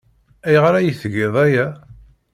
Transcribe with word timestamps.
Ayɣer 0.47 0.73
ay 0.75 0.89
tgiḍ 1.01 1.35
aya? 1.45 1.67